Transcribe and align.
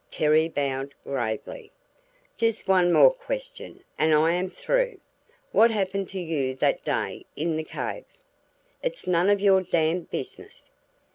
Terry 0.09 0.49
bowed 0.49 0.95
gravely. 1.03 1.71
"Just 2.35 2.67
one 2.67 2.91
more 2.91 3.13
question, 3.13 3.83
and 3.99 4.15
I 4.15 4.31
am 4.31 4.49
through. 4.49 4.99
What 5.51 5.69
happened 5.69 6.09
to 6.09 6.19
you 6.19 6.55
that 6.55 6.83
day 6.83 7.27
in 7.35 7.55
the 7.55 7.63
cave?" 7.63 8.05
"It's 8.81 9.05
none 9.05 9.29
of 9.29 9.39
your 9.39 9.61
damned 9.61 10.09
business!" 10.09 10.71